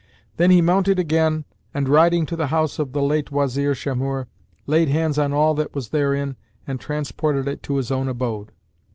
Then 0.37 0.49
he 0.49 0.61
mounted 0.63 0.97
again 0.97 1.45
and, 1.75 1.87
riding 1.87 2.25
to 2.25 2.35
the 2.35 2.47
house 2.47 2.79
of 2.79 2.91
the 2.91 3.03
late 3.03 3.31
Wazir 3.31 3.75
Shamhur, 3.75 4.25
laid 4.65 4.89
hands 4.89 5.19
on 5.19 5.31
all 5.31 5.53
that 5.53 5.75
was 5.75 5.89
therein 5.89 6.37
and 6.65 6.79
transported 6.79 7.47
it 7.47 7.61
to 7.61 7.75
his 7.75 7.91
own 7.91 8.07
abode. 8.07 8.51